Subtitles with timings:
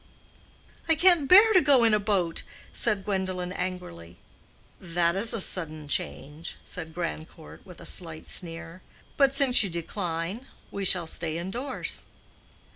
[0.89, 2.41] "I can't bear to go in a boat,"
[2.73, 4.17] said Gwendolen, angrily.
[4.79, 8.81] "That is a sudden change," said Grandcourt, with a slight sneer.
[9.15, 12.05] "But, since you decline, we shall stay indoors."